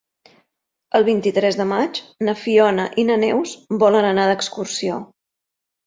El 0.99 1.05
vint-i-tres 1.09 1.59
de 1.59 1.67
maig 1.73 2.01
na 2.29 2.35
Fiona 2.45 2.89
i 3.03 3.07
na 3.13 3.21
Neus 3.27 3.55
volen 3.87 4.13
anar 4.15 4.29
d'excursió. 4.35 5.03